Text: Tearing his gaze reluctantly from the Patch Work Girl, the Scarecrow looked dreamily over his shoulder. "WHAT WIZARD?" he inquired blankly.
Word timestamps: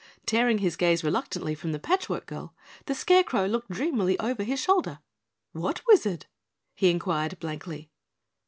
Tearing 0.25 0.57
his 0.57 0.77
gaze 0.77 1.03
reluctantly 1.03 1.53
from 1.53 1.73
the 1.73 1.79
Patch 1.79 2.09
Work 2.09 2.25
Girl, 2.25 2.55
the 2.87 2.95
Scarecrow 2.95 3.45
looked 3.45 3.69
dreamily 3.69 4.17
over 4.17 4.41
his 4.41 4.59
shoulder. 4.59 4.97
"WHAT 5.51 5.83
WIZARD?" 5.85 6.25
he 6.73 6.89
inquired 6.89 7.39
blankly. 7.39 7.91